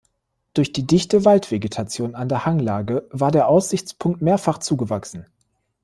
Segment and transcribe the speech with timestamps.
[0.55, 5.27] Durch die dichte Waldvegetation an der Hanglage war der Aussichtspunkt mehrfach zugewachsen.